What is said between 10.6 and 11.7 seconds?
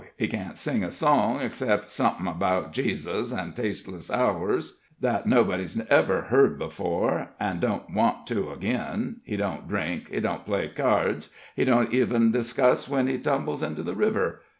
keards, he